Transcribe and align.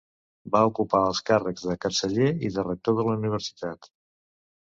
Va 0.53 0.61
ocupar 0.69 1.01
els 1.09 1.19
càrrecs 1.27 1.67
de 1.73 1.75
Canceller 1.85 2.31
i 2.49 2.51
de 2.57 2.65
Rector 2.69 2.99
de 3.01 3.07
la 3.11 3.15
Universitat. 3.21 3.93